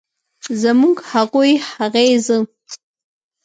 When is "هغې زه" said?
1.73-2.37